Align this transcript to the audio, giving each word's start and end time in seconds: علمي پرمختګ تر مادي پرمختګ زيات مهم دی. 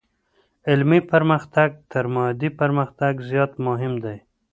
علمي 0.69 0.99
پرمختګ 1.11 1.69
تر 1.91 2.05
مادي 2.13 2.49
پرمختګ 2.59 3.13
زيات 3.29 3.51
مهم 3.67 3.93
دی. 4.03 4.17